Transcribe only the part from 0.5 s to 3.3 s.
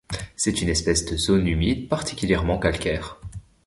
une espèce de zones humides, particulièrement calcaires.